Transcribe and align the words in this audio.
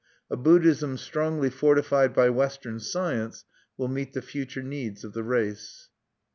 A 0.31 0.35
Buddhism 0.35 0.97
strongly 0.97 1.51
fortified 1.51 2.11
by 2.15 2.31
Western 2.31 2.79
science 2.79 3.45
will 3.77 3.87
meet 3.87 4.13
the 4.13 4.23
future 4.23 4.63
needs 4.63 5.03
of 5.03 5.13
the 5.13 5.21
race. 5.23 5.89